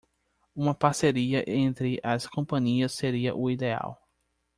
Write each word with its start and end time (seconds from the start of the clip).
Uma 0.55 0.73
parceria 0.73 1.43
entre 1.47 1.99
as 2.01 2.25
companias 2.25 2.91
seria 2.93 3.35
o 3.35 3.51
ideal. 3.51 4.01